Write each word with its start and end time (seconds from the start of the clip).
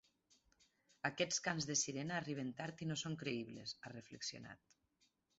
Aquests 1.09 1.37
cants 1.47 1.67
de 1.71 1.75
sirena 1.81 2.15
arriben 2.21 2.49
tard 2.61 2.81
i 2.85 2.87
no 2.91 2.97
són 3.01 3.17
creïbles, 3.25 3.75
ha 3.85 3.93
reflexionat. 3.93 4.65